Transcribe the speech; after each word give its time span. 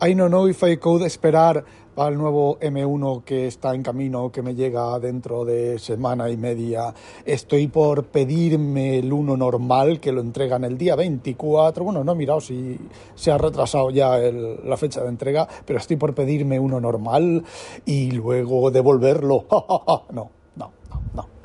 I 0.00 0.14
no 0.14 0.28
know 0.28 0.46
if 0.48 0.62
I 0.62 0.76
could 0.76 1.02
esperar 1.02 1.64
el 1.96 2.16
nuevo 2.16 2.56
M1 2.60 3.24
que 3.24 3.48
está 3.48 3.74
en 3.74 3.82
camino, 3.82 4.30
que 4.30 4.42
me 4.42 4.54
llega 4.54 4.96
dentro 5.00 5.44
de 5.44 5.80
semana 5.80 6.30
y 6.30 6.36
media. 6.36 6.94
Estoy 7.24 7.66
por 7.66 8.04
pedirme 8.04 9.00
el 9.00 9.12
1 9.12 9.36
normal, 9.36 9.98
que 9.98 10.12
lo 10.12 10.20
entregan 10.20 10.62
el 10.62 10.78
día 10.78 10.94
24. 10.94 11.82
Bueno, 11.82 12.04
no 12.04 12.12
he 12.12 12.14
mirado 12.14 12.40
si 12.40 12.78
se 13.16 13.32
ha 13.32 13.38
retrasado 13.38 13.90
ya 13.90 14.16
el- 14.18 14.60
la 14.68 14.76
fecha 14.76 15.02
de 15.02 15.08
entrega, 15.08 15.48
pero 15.66 15.80
estoy 15.80 15.96
por 15.96 16.14
pedirme 16.14 16.60
uno 16.60 16.80
normal 16.80 17.42
y 17.84 18.12
luego 18.12 18.70
devolverlo. 18.70 19.46
no. 20.12 20.37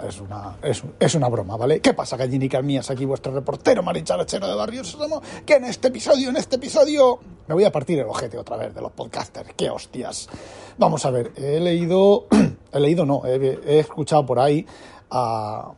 Es 0.07 0.19
una, 0.19 0.57
es, 0.61 0.83
es 0.99 1.15
una 1.15 1.29
broma, 1.29 1.55
¿vale? 1.55 1.79
¿Qué 1.79 1.93
pasa, 1.93 2.17
gallinicas 2.17 2.63
mías? 2.63 2.89
Aquí 2.89 3.05
vuestro 3.05 3.33
reportero 3.33 3.81
maricharachero 3.83 4.47
de 4.47 4.55
Barrio 4.55 4.83
Sésamo, 4.83 5.21
que 5.45 5.55
en 5.55 5.65
este 5.65 5.87
episodio, 5.87 6.29
en 6.29 6.35
este 6.35 6.57
episodio, 6.57 7.19
me 7.47 7.55
voy 7.55 7.63
a 7.63 7.71
partir 7.71 7.99
el 7.99 8.05
ojete 8.05 8.37
otra 8.37 8.57
vez 8.57 8.75
de 8.75 8.81
los 8.81 8.91
podcasters. 8.91 9.53
¡Qué 9.55 9.69
hostias! 9.69 10.27
Vamos 10.77 11.05
a 11.05 11.11
ver, 11.11 11.31
he 11.37 11.59
leído, 11.59 12.27
he 12.73 12.79
leído 12.79 13.05
no, 13.05 13.25
he, 13.25 13.59
he 13.65 13.79
escuchado 13.79 14.25
por 14.25 14.39
ahí 14.39 14.65
a, 15.09 15.71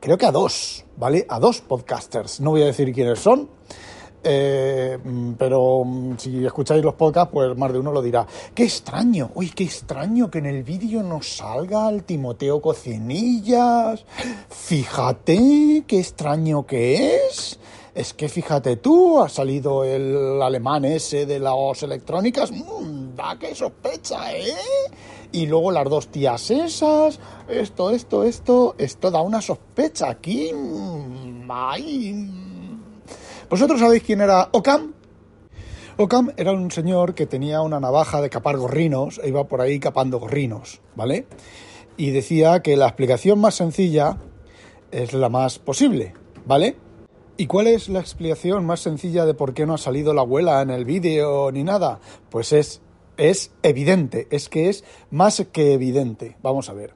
creo 0.00 0.18
que 0.18 0.26
a 0.26 0.32
dos, 0.32 0.84
¿vale? 0.96 1.24
A 1.28 1.38
dos 1.38 1.62
podcasters. 1.62 2.40
No 2.40 2.50
voy 2.50 2.62
a 2.62 2.66
decir 2.66 2.92
quiénes 2.92 3.18
son, 3.18 3.48
eh, 4.24 4.98
pero 5.36 5.84
mm, 5.84 6.16
si 6.18 6.44
escucháis 6.44 6.84
los 6.84 6.94
podcasts, 6.94 7.30
pues 7.32 7.56
más 7.56 7.72
de 7.72 7.78
uno 7.78 7.92
lo 7.92 8.02
dirá. 8.02 8.26
Qué 8.54 8.64
extraño, 8.64 9.30
uy, 9.34 9.50
qué 9.50 9.64
extraño 9.64 10.30
que 10.30 10.38
en 10.38 10.46
el 10.46 10.62
vídeo 10.62 11.02
no 11.02 11.22
salga 11.22 11.88
el 11.88 12.04
Timoteo 12.04 12.60
Cocinillas. 12.60 14.04
Fíjate, 14.48 15.84
qué 15.86 16.00
extraño 16.00 16.66
que 16.66 17.26
es. 17.26 17.58
Es 17.94 18.14
que 18.14 18.28
fíjate 18.28 18.76
tú, 18.76 19.20
ha 19.20 19.28
salido 19.28 19.84
el 19.84 20.40
alemán 20.40 20.84
ese 20.84 21.26
de 21.26 21.38
las 21.38 21.82
electrónicas. 21.82 22.50
Mm, 22.50 23.14
da 23.14 23.38
que 23.38 23.54
sospecha, 23.54 24.32
¿eh? 24.34 24.54
Y 25.32 25.46
luego 25.46 25.70
las 25.70 25.88
dos 25.88 26.08
tías 26.08 26.50
esas. 26.50 27.18
Esto, 27.48 27.90
esto, 27.90 28.24
esto. 28.24 28.74
Esto 28.78 29.10
da 29.10 29.20
una 29.20 29.42
sospecha 29.42 30.10
aquí. 30.10 30.52
Mm, 30.52 31.50
Ay. 31.50 32.41
¿Vosotros 33.52 33.80
sabéis 33.80 34.02
quién 34.02 34.22
era 34.22 34.48
Ocam? 34.52 34.94
Ocam 35.98 36.30
era 36.38 36.52
un 36.52 36.70
señor 36.70 37.14
que 37.14 37.26
tenía 37.26 37.60
una 37.60 37.80
navaja 37.80 38.22
de 38.22 38.30
capar 38.30 38.56
gorrinos 38.56 39.20
e 39.22 39.28
iba 39.28 39.44
por 39.44 39.60
ahí 39.60 39.78
capando 39.78 40.18
gorrinos, 40.18 40.80
¿vale? 40.96 41.26
Y 41.98 42.12
decía 42.12 42.62
que 42.62 42.78
la 42.78 42.86
explicación 42.86 43.38
más 43.38 43.56
sencilla 43.56 44.16
es 44.90 45.12
la 45.12 45.28
más 45.28 45.58
posible, 45.58 46.14
¿vale? 46.46 46.78
¿Y 47.36 47.46
cuál 47.46 47.66
es 47.66 47.90
la 47.90 48.00
explicación 48.00 48.64
más 48.64 48.80
sencilla 48.80 49.26
de 49.26 49.34
por 49.34 49.52
qué 49.52 49.66
no 49.66 49.74
ha 49.74 49.78
salido 49.78 50.14
la 50.14 50.22
abuela 50.22 50.62
en 50.62 50.70
el 50.70 50.86
vídeo 50.86 51.52
ni 51.52 51.62
nada? 51.62 52.00
Pues 52.30 52.54
es, 52.54 52.80
es 53.18 53.52
evidente, 53.62 54.28
es 54.30 54.48
que 54.48 54.70
es 54.70 54.82
más 55.10 55.44
que 55.52 55.74
evidente. 55.74 56.38
Vamos 56.42 56.70
a 56.70 56.72
ver. 56.72 56.94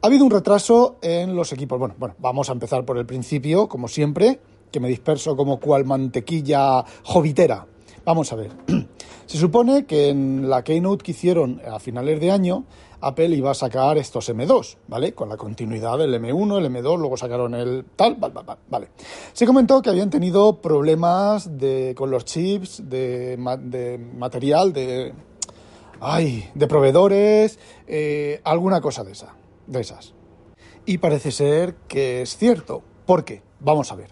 Ha 0.00 0.06
habido 0.06 0.24
un 0.24 0.30
retraso 0.30 0.98
en 1.02 1.34
los 1.34 1.52
equipos. 1.52 1.80
Bueno, 1.80 1.96
bueno, 1.98 2.14
vamos 2.20 2.50
a 2.50 2.52
empezar 2.52 2.84
por 2.84 2.98
el 2.98 3.06
principio, 3.06 3.68
como 3.68 3.88
siempre, 3.88 4.38
que 4.72 4.80
me 4.80 4.88
disperso 4.88 5.36
como 5.36 5.60
cual 5.60 5.84
mantequilla 5.84 6.84
jovitera. 7.04 7.66
Vamos 8.04 8.32
a 8.32 8.36
ver. 8.36 8.50
Se 9.26 9.38
supone 9.38 9.86
que 9.86 10.08
en 10.08 10.50
la 10.50 10.64
keynote 10.64 11.04
que 11.04 11.12
hicieron 11.12 11.62
a 11.70 11.78
finales 11.78 12.20
de 12.20 12.30
año, 12.32 12.64
Apple 13.00 13.28
iba 13.28 13.50
a 13.50 13.54
sacar 13.54 13.96
estos 13.98 14.28
M2, 14.28 14.76
¿vale? 14.88 15.12
Con 15.14 15.28
la 15.28 15.36
continuidad 15.36 15.98
del 15.98 16.14
M1, 16.14 16.58
el 16.58 16.66
M2, 16.66 16.98
luego 16.98 17.16
sacaron 17.16 17.54
el 17.54 17.84
tal, 17.96 18.16
vale, 18.16 18.34
vale, 18.34 18.60
vale. 18.68 18.88
Se 19.32 19.46
comentó 19.46 19.80
que 19.80 19.90
habían 19.90 20.10
tenido 20.10 20.60
problemas 20.60 21.56
de, 21.58 21.94
con 21.96 22.10
los 22.10 22.24
chips, 22.24 22.82
de, 22.88 23.36
ma- 23.38 23.56
de 23.56 23.98
material, 23.98 24.72
de, 24.72 25.14
ay, 26.00 26.48
de 26.54 26.66
proveedores, 26.66 27.58
eh, 27.86 28.40
alguna 28.44 28.80
cosa 28.80 29.02
de 29.04 29.12
esa, 29.12 29.34
de 29.66 29.80
esas. 29.80 30.14
Y 30.84 30.98
parece 30.98 31.30
ser 31.30 31.76
que 31.88 32.22
es 32.22 32.36
cierto. 32.36 32.82
¿Por 33.06 33.24
qué? 33.24 33.42
Vamos 33.60 33.90
a 33.92 33.96
ver. 33.96 34.10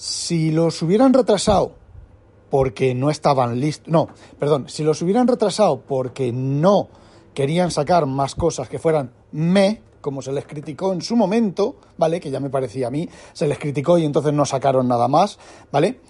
Si 0.00 0.50
los 0.50 0.80
hubieran 0.80 1.12
retrasado 1.12 1.72
porque 2.48 2.94
no 2.94 3.10
estaban 3.10 3.60
listos, 3.60 3.92
no, 3.92 4.08
perdón, 4.38 4.66
si 4.66 4.82
los 4.82 5.02
hubieran 5.02 5.28
retrasado 5.28 5.82
porque 5.82 6.32
no 6.32 6.88
querían 7.34 7.70
sacar 7.70 8.06
más 8.06 8.34
cosas 8.34 8.70
que 8.70 8.78
fueran 8.78 9.12
me, 9.32 9.82
como 10.00 10.22
se 10.22 10.32
les 10.32 10.46
criticó 10.46 10.94
en 10.94 11.02
su 11.02 11.16
momento, 11.16 11.76
¿vale? 11.98 12.18
Que 12.18 12.30
ya 12.30 12.40
me 12.40 12.48
parecía 12.48 12.86
a 12.86 12.90
mí, 12.90 13.10
se 13.34 13.46
les 13.46 13.58
criticó 13.58 13.98
y 13.98 14.06
entonces 14.06 14.32
no 14.32 14.46
sacaron 14.46 14.88
nada 14.88 15.06
más, 15.06 15.38
¿vale? 15.70 16.00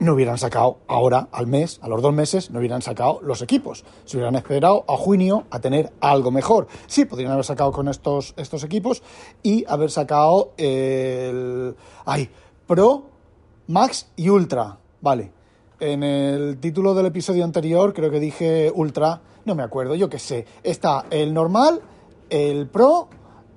no 0.00 0.14
hubieran 0.14 0.38
sacado 0.38 0.78
ahora, 0.88 1.28
al 1.30 1.46
mes, 1.46 1.78
a 1.82 1.88
los 1.88 2.02
dos 2.02 2.12
meses, 2.12 2.50
no 2.50 2.58
hubieran 2.58 2.82
sacado 2.82 3.20
los 3.22 3.42
equipos. 3.42 3.84
Se 4.06 4.16
hubieran 4.16 4.34
esperado 4.34 4.84
a 4.88 4.96
junio 4.96 5.44
a 5.50 5.60
tener 5.60 5.92
algo 6.00 6.32
mejor. 6.32 6.66
Sí, 6.88 7.04
podrían 7.04 7.30
haber 7.30 7.44
sacado 7.44 7.70
con 7.70 7.86
estos, 7.86 8.34
estos 8.36 8.64
equipos 8.64 9.04
y 9.42 9.64
haber 9.68 9.92
sacado 9.92 10.52
el... 10.56 11.76
¡Ay! 12.06 12.30
Pro, 12.66 13.09
Max 13.70 14.08
y 14.16 14.28
Ultra. 14.28 14.78
Vale. 15.00 15.32
En 15.78 16.02
el 16.02 16.58
título 16.58 16.92
del 16.92 17.06
episodio 17.06 17.44
anterior 17.44 17.94
creo 17.94 18.10
que 18.10 18.18
dije 18.18 18.72
Ultra, 18.74 19.20
no 19.44 19.54
me 19.54 19.62
acuerdo, 19.62 19.94
yo 19.94 20.10
qué 20.10 20.18
sé. 20.18 20.44
Está 20.64 21.06
el 21.08 21.32
normal, 21.32 21.80
el 22.30 22.66
Pro, 22.66 23.08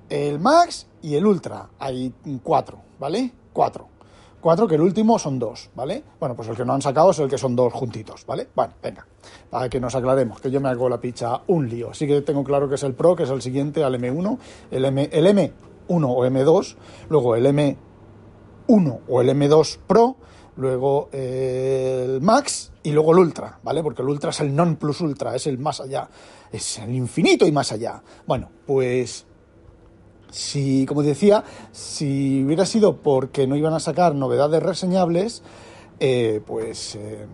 el 0.10 0.40
Max 0.40 0.86
y 1.02 1.16
el 1.16 1.26
Ultra. 1.26 1.68
Hay 1.80 2.14
cuatro, 2.44 2.78
¿vale? 3.00 3.34
Cuatro. 3.54 3.88
Cuatro, 4.40 4.68
que 4.68 4.76
el 4.76 4.82
último 4.82 5.18
son 5.18 5.40
dos, 5.40 5.72
¿vale? 5.74 6.04
Bueno, 6.20 6.36
pues 6.36 6.48
el 6.48 6.56
que 6.56 6.64
no 6.64 6.74
han 6.74 6.82
sacado 6.84 7.10
es 7.10 7.18
el 7.18 7.28
que 7.28 7.40
son 7.40 7.56
dos 7.56 7.74
juntitos, 7.74 8.24
¿vale? 8.28 8.50
Bueno, 8.54 8.74
venga, 8.84 9.08
para 9.50 9.68
que 9.68 9.80
nos 9.80 9.96
aclaremos, 9.96 10.40
que 10.40 10.52
yo 10.52 10.62
me 10.62 10.70
hago 10.70 10.90
la 10.90 11.02
picha 11.02 11.42
un 11.48 11.68
lío. 11.68 11.90
Así 11.90 12.06
que 12.06 12.22
tengo 12.22 12.44
claro 12.44 12.70
que 12.70 12.76
es 12.76 12.84
el 12.84 12.94
Pro, 12.94 13.16
que 13.16 13.24
es 13.24 13.32
el 13.32 13.42
siguiente 13.42 13.84
al 13.84 14.00
M1, 14.00 14.38
el, 14.70 14.86
M, 14.86 15.10
el 15.12 15.26
M1 15.26 15.52
o 15.88 16.24
M2, 16.24 16.76
luego 17.10 17.36
el 17.36 17.48
M1 18.68 19.00
o 19.08 19.22
el 19.22 19.30
M2 19.30 19.78
Pro, 19.88 20.18
luego 20.56 21.10
eh, 21.12 22.04
el 22.06 22.22
Max 22.22 22.72
y 22.84 22.92
luego 22.92 23.14
el 23.14 23.20
Ultra, 23.20 23.60
¿vale? 23.64 23.82
Porque 23.82 24.02
el 24.02 24.10
Ultra 24.10 24.32
es 24.32 24.40
el 24.42 24.56
non 24.56 24.76
plus 24.76 25.02
ultra, 25.02 25.36
es 25.36 25.48
el 25.48 25.58
más 25.58 25.80
allá, 25.80 26.10
es 26.52 26.80
el 26.80 26.94
infinito 26.94 27.46
y 27.46 27.52
más 27.52 27.72
allá. 27.72 28.02
Bueno, 28.26 28.50
pues 28.66 29.26
si, 30.34 30.86
como 30.86 31.04
decía, 31.04 31.44
si 31.72 32.44
hubiera 32.44 32.66
sido 32.66 32.98
porque 32.98 33.48
no 33.48 33.56
iban 33.56 33.74
a 33.74 33.80
sacar 33.80 34.16
novedades 34.16 34.62
reseñables, 34.62 35.44
eh, 36.00 36.42
pues 36.46 36.96
eh, 36.96 37.28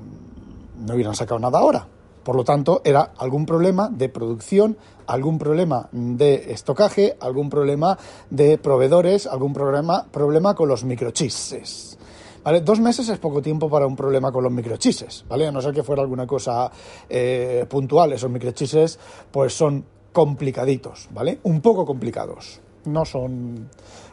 no 0.86 0.94
hubieran 0.94 1.16
sacado 1.16 1.40
nada 1.40 1.60
ahora. 1.60 1.88
Por 2.24 2.36
lo 2.36 2.44
tanto, 2.44 2.82
era 2.84 3.14
algún 3.18 3.46
problema 3.46 3.90
de 3.90 4.10
producción, 4.10 4.78
algún 5.10 5.40
problema 5.40 5.90
de 5.92 6.52
estocaje, 6.52 7.18
algún 7.20 7.50
problema 7.50 7.98
de 8.30 8.60
proveedores, 8.60 9.26
algún 9.26 9.54
problema, 9.54 10.06
problema 10.06 10.54
con 10.54 10.70
los 10.70 10.84
microchips. 10.84 11.98
¿Vale? 12.44 12.62
Dos 12.62 12.80
meses 12.80 13.10
es 13.10 13.18
poco 13.18 13.42
tiempo 13.42 13.70
para 13.70 13.88
un 13.88 13.96
problema 13.96 14.32
con 14.32 14.44
los 14.44 14.54
microchips, 14.54 15.26
¿vale? 15.28 15.48
A 15.48 15.52
no 15.52 15.62
ser 15.62 15.74
que 15.74 15.84
fuera 15.84 16.04
alguna 16.04 16.28
cosa 16.28 16.72
eh, 17.10 17.66
puntual. 17.68 18.14
Esos 18.14 18.30
microchips, 18.30 19.00
pues 19.32 19.52
son 19.54 19.84
complicaditos, 20.14 21.10
¿vale? 21.12 21.40
Un 21.44 21.60
poco 21.60 21.86
complicados. 21.86 22.62
No 22.86 23.04
son. 23.04 23.68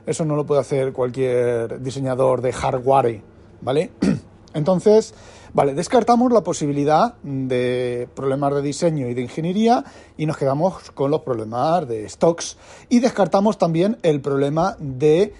Eso 0.06 0.24
no 0.24 0.34
lo 0.34 0.46
puede 0.46 0.62
hacer 0.62 0.94
cualquier 0.94 1.80
diseñador 1.82 2.40
de 2.40 2.52
hardware, 2.52 3.22
¿vale? 3.60 3.92
Entonces, 4.54 5.14
vale, 5.56 5.72
descartamos 5.72 6.30
la 6.32 6.42
posibilidad 6.42 7.14
de 7.22 8.08
problemas 8.14 8.54
de 8.54 8.60
diseño 8.60 9.08
y 9.08 9.14
de 9.14 9.22
ingeniería 9.22 9.82
y 10.18 10.26
nos 10.26 10.36
quedamos 10.36 10.90
con 10.90 11.10
los 11.10 11.22
problemas 11.22 11.88
de 11.88 12.06
stocks 12.06 12.58
y 12.90 13.00
descartamos 13.00 13.56
también 13.56 13.96
el 14.02 14.20
problema 14.20 14.76
de 14.78 15.32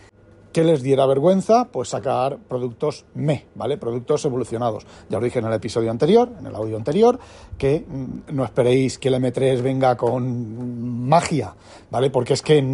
que 0.54 0.64
les 0.64 0.82
diera 0.82 1.04
vergüenza 1.04 1.66
pues 1.70 1.90
sacar 1.90 2.38
productos 2.38 3.04
me, 3.12 3.44
¿vale? 3.54 3.76
Productos 3.76 4.24
evolucionados. 4.24 4.86
Ya 5.10 5.18
os 5.18 5.24
dije 5.24 5.38
en 5.40 5.44
el 5.44 5.52
episodio 5.52 5.90
anterior, 5.90 6.32
en 6.40 6.46
el 6.46 6.54
audio 6.54 6.78
anterior, 6.78 7.18
que 7.58 7.84
mm, 7.86 8.34
no 8.34 8.42
esperéis 8.42 8.98
que 8.98 9.08
el 9.08 9.16
M3 9.16 9.60
venga 9.60 9.98
con 9.98 11.06
magia, 11.06 11.54
¿vale? 11.90 12.08
Porque 12.08 12.32
es 12.32 12.40
que 12.40 12.64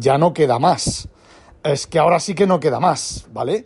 ya 0.00 0.18
no 0.18 0.34
queda 0.34 0.58
más. 0.58 1.08
Es 1.62 1.86
que 1.86 2.00
ahora 2.00 2.18
sí 2.18 2.34
que 2.34 2.48
no 2.48 2.58
queda 2.58 2.80
más, 2.80 3.28
¿vale? 3.32 3.64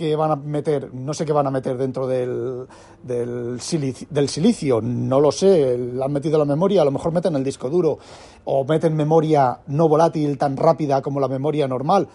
Que 0.00 0.16
van 0.16 0.30
a 0.30 0.36
meter, 0.36 0.94
no 0.94 1.12
sé 1.12 1.26
qué 1.26 1.32
van 1.34 1.46
a 1.46 1.50
meter 1.50 1.76
dentro 1.76 2.06
del, 2.06 2.66
del, 3.02 3.60
silicio, 3.60 4.80
no 4.80 5.20
lo 5.20 5.30
sé, 5.30 5.74
han 6.02 6.10
metido 6.10 6.38
la 6.38 6.46
memoria, 6.46 6.80
a 6.80 6.86
lo 6.86 6.90
mejor 6.90 7.12
meten 7.12 7.36
el 7.36 7.44
disco 7.44 7.68
duro 7.68 7.98
o 8.46 8.64
meten 8.64 8.96
memoria 8.96 9.60
no 9.66 9.90
volátil 9.90 10.38
tan 10.38 10.56
rápida 10.56 11.02
como 11.02 11.20
la 11.20 11.28
memoria 11.28 11.68
normal. 11.68 12.08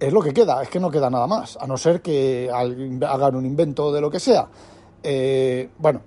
Es 0.00 0.12
lo 0.12 0.20
que 0.22 0.34
queda, 0.34 0.60
es 0.60 0.68
que 0.68 0.80
no 0.80 0.90
queda 0.90 1.08
nada 1.08 1.28
más, 1.28 1.56
a 1.56 1.68
no 1.68 1.76
ser 1.76 2.02
que 2.02 2.50
hagan 2.50 3.36
un 3.36 3.46
invento 3.46 3.92
de 3.92 4.00
lo 4.00 4.10
que 4.10 4.18
sea. 4.18 4.48
Eh, 5.00 5.70
bueno, 5.78 6.00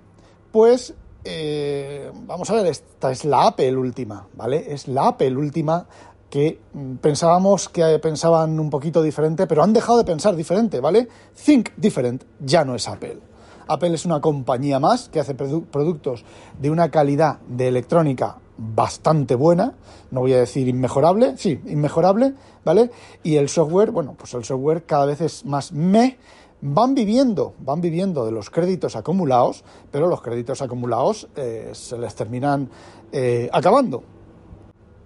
pues 0.52 0.92
eh, 1.24 2.12
vamos 2.26 2.50
a 2.50 2.54
ver, 2.54 2.66
esta 2.66 3.12
es 3.12 3.24
la 3.24 3.46
Apple 3.46 3.78
última, 3.78 4.28
¿vale? 4.34 4.74
Es 4.74 4.88
la 4.88 5.08
Apple 5.08 5.34
última 5.34 5.86
que 6.30 6.60
pensábamos 7.00 7.68
que 7.68 7.98
pensaban 8.00 8.58
un 8.60 8.70
poquito 8.70 9.02
diferente, 9.02 9.46
pero 9.46 9.62
han 9.62 9.72
dejado 9.72 9.98
de 9.98 10.04
pensar 10.04 10.36
diferente, 10.36 10.80
¿vale? 10.80 11.08
Think 11.44 11.70
Different 11.76 12.24
ya 12.40 12.64
no 12.64 12.74
es 12.74 12.88
Apple. 12.88 13.18
Apple 13.66 13.94
es 13.94 14.06
una 14.06 14.20
compañía 14.20 14.80
más 14.80 15.08
que 15.08 15.20
hace 15.20 15.34
productos 15.34 16.24
de 16.58 16.70
una 16.70 16.90
calidad 16.90 17.38
de 17.48 17.68
electrónica 17.68 18.38
bastante 18.56 19.34
buena, 19.34 19.74
no 20.10 20.20
voy 20.20 20.32
a 20.32 20.40
decir 20.40 20.66
inmejorable, 20.68 21.36
sí, 21.36 21.60
inmejorable, 21.66 22.34
¿vale? 22.64 22.90
Y 23.22 23.36
el 23.36 23.48
software, 23.48 23.92
bueno, 23.92 24.14
pues 24.18 24.34
el 24.34 24.44
software 24.44 24.84
cada 24.84 25.06
vez 25.06 25.20
es 25.20 25.44
más 25.44 25.70
me, 25.72 26.18
van 26.60 26.94
viviendo, 26.94 27.54
van 27.60 27.80
viviendo 27.80 28.24
de 28.24 28.32
los 28.32 28.50
créditos 28.50 28.96
acumulados, 28.96 29.64
pero 29.92 30.08
los 30.08 30.20
créditos 30.20 30.60
acumulados 30.60 31.28
eh, 31.36 31.70
se 31.72 31.98
les 31.98 32.14
terminan 32.14 32.68
eh, 33.12 33.48
acabando. 33.52 34.02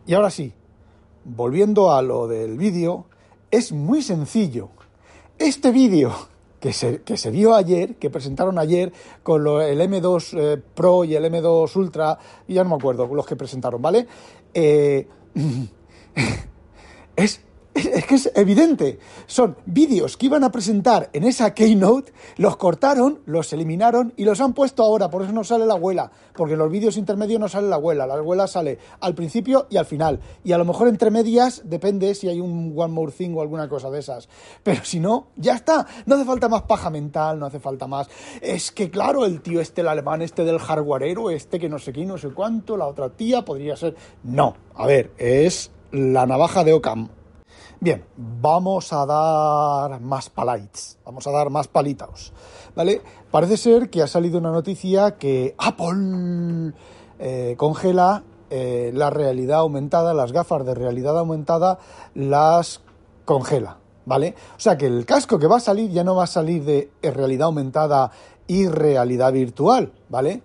Y 0.07 0.15
ahora 0.15 0.31
sí, 0.31 0.55
volviendo 1.25 1.93
a 1.93 2.03
lo 2.03 2.29
del 2.29 2.57
vídeo, 2.57 3.07
es 3.51 3.73
muy 3.73 4.03
sencillo. 4.03 4.71
Este 5.39 5.71
vídeo 5.71 6.13
que 6.61 6.73
se, 6.73 7.03
que 7.03 7.17
se 7.17 7.31
vio 7.31 7.55
ayer, 7.55 7.97
que 7.97 8.09
presentaron 8.09 8.59
ayer 8.59 8.93
con 9.23 9.47
el 9.63 9.81
M2 9.81 10.39
eh, 10.39 10.63
Pro 10.75 11.05
y 11.05 11.15
el 11.17 11.25
M2 11.25 11.75
Ultra, 11.77 12.19
ya 12.47 12.63
no 12.63 12.71
me 12.71 12.77
acuerdo 12.77 13.07
los 13.13 13.27
que 13.27 13.35
presentaron, 13.37 13.83
¿vale? 13.83 14.07
Eh, 14.55 15.09
es 17.17 17.41
es 17.75 18.07
que 18.07 18.15
es 18.17 18.31
evidente. 18.35 18.99
Son 19.27 19.57
vídeos 19.65 20.17
que 20.17 20.27
iban 20.27 20.45
a 20.45 20.53
presentar 20.53 21.09
en 21.13 21.25
esa 21.25 21.55
Keynote, 21.55 22.13
los 22.37 22.57
cortaron, 22.57 23.21
los 23.25 23.53
eliminaron 23.53 24.13
y 24.17 24.25
los 24.25 24.41
han 24.41 24.53
puesto 24.53 24.83
ahora. 24.83 25.09
Por 25.11 25.23
eso 25.23 25.33
no 25.33 25.45
sale 25.45 25.67
la 25.67 25.75
abuela. 25.75 26.11
Porque 26.35 26.55
en 26.55 26.59
los 26.59 26.71
vídeos 26.71 26.97
intermedios 26.97 27.41
no 27.41 27.49
sale 27.49 27.69
la 27.69 27.77
abuela. 27.77 28.07
La 28.07 28.15
abuela 28.15 28.47
sale 28.47 28.79
al 29.01 29.15
principio 29.15 29.67
y 29.71 29.77
al 29.77 29.87
final. 29.87 30.21
Y 30.45 30.53
a 30.53 30.59
lo 30.59 30.65
mejor 30.65 30.89
entre 30.89 31.11
medias 31.11 31.63
depende 31.65 32.15
si 32.15 32.29
hay 32.29 32.41
un 32.41 32.75
One 32.77 32.93
More 32.93 33.13
Thing 33.13 33.35
o 33.35 33.41
alguna 33.41 33.69
cosa 33.69 33.91
de 33.91 34.01
esas. 34.01 34.29
Pero 34.63 34.85
si 34.85 35.01
no, 35.01 35.29
ya 35.37 35.55
está. 35.55 35.87
No 36.07 36.17
hace 36.17 36.25
falta 36.25 36.49
más 36.49 36.63
paja 36.63 36.91
mental, 36.91 37.39
no 37.39 37.47
hace 37.47 37.61
falta 37.61 37.87
más. 37.87 38.09
Es 38.41 38.71
que 38.71 38.91
claro, 38.91 39.25
el 39.25 39.41
tío 39.41 39.61
este, 39.61 39.81
el 39.81 39.89
alemán, 39.89 40.23
este 40.23 40.45
del 40.45 40.59
hardwareero, 40.59 41.31
este 41.31 41.59
que 41.59 41.69
no 41.69 41.79
sé 41.79 41.93
qué, 41.93 42.05
no 42.05 42.19
sé 42.19 42.31
cuánto, 42.31 42.77
la 42.77 42.87
otra 42.87 43.11
tía 43.11 43.45
podría 43.45 43.77
ser. 43.77 43.97
No. 44.23 44.57
A 44.75 44.87
ver, 44.87 45.13
es 45.19 45.71
la 45.91 46.27
navaja 46.27 46.65
de 46.65 46.73
Ocam 46.73 47.09
Bien, 47.82 48.05
vamos 48.17 48.93
a 48.93 49.05
dar 49.05 50.00
más 50.00 50.31
palites, 50.31 50.99
vamos 51.05 51.26
a 51.26 51.32
dar 51.32 51.50
más 51.50 51.67
palitos, 51.67 52.32
¿vale? 52.76 53.02
Parece 53.32 53.56
ser 53.56 53.90
que 53.90 54.02
ha 54.02 54.06
salido 54.06 54.38
una 54.38 54.52
noticia 54.52 55.19
que 55.19 55.56
Apple 55.58 56.75
eh, 57.19 57.56
congela 57.56 58.23
eh, 58.50 58.93
la 58.94 59.11
realidad 59.11 59.58
aumentada, 59.58 60.14
las 60.14 60.31
gafas 60.31 60.64
de 60.64 60.76
realidad 60.76 61.19
aumentada 61.19 61.81
las 62.14 62.82
congela, 63.25 63.79
¿vale? 64.06 64.37
O 64.56 64.61
sea 64.61 64.78
que 64.78 64.87
el 64.87 65.05
casco 65.05 65.40
que 65.40 65.49
va 65.49 65.56
a 65.56 65.61
salir 65.61 65.90
ya 65.90 66.05
no 66.05 66.14
va 66.14 66.23
a 66.23 66.28
salir 66.28 66.62
de 66.64 66.88
realidad 67.02 67.46
aumentada 67.46 68.12
y 68.46 68.69
realidad 68.69 69.32
virtual, 69.32 69.93
¿vale? 70.08 70.43